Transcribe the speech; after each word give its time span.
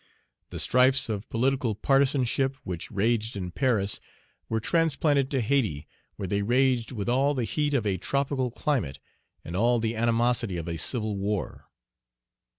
The 0.49 0.57
strifes 0.59 1.09
of 1.09 1.29
political 1.29 1.75
partisanship, 1.75 2.55
which 2.63 2.89
raged 2.89 3.37
in 3.37 3.51
Paris, 3.51 3.99
were 4.49 4.59
transplanted 4.59 5.29
to 5.29 5.41
Hayti, 5.41 5.87
where 6.15 6.27
they 6.27 6.41
raged 6.41 6.91
with 6.91 7.07
all 7.07 7.35
the 7.35 7.43
heat 7.43 7.75
of 7.75 7.85
a 7.85 7.97
tropical 7.99 8.49
climate 8.49 8.97
and 9.45 9.55
all 9.55 9.77
the 9.79 9.95
animosity 9.95 10.57
of 10.57 10.67
a 10.67 10.77
civil 10.79 11.17
war. 11.19 11.69